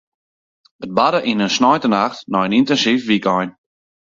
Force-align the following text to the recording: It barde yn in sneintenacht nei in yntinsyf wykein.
It 0.85 0.91
barde 0.97 1.19
yn 1.31 1.43
in 1.45 1.53
sneintenacht 1.57 2.21
nei 2.31 2.43
in 2.45 2.55
yntinsyf 2.59 3.01
wykein. 3.09 3.49